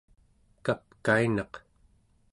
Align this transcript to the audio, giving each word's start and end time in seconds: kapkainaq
kapkainaq 0.65 1.53